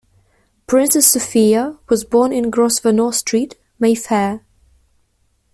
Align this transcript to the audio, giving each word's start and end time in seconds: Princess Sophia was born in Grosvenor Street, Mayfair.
Princess 0.65 1.05
Sophia 1.05 1.77
was 1.87 2.03
born 2.03 2.33
in 2.33 2.49
Grosvenor 2.49 3.11
Street, 3.13 3.59
Mayfair. 3.77 4.43